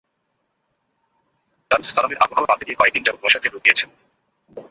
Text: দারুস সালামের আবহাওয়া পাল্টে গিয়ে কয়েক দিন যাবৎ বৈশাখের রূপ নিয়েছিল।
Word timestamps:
দারুস 1.71 1.89
সালামের 1.89 2.21
আবহাওয়া 2.21 2.49
পাল্টে 2.49 2.65
গিয়ে 2.67 2.79
কয়েক 2.79 2.93
দিন 2.95 3.03
যাবৎ 3.05 3.19
বৈশাখের 3.23 3.51
রূপ 3.53 3.63
নিয়েছিল। 3.65 3.89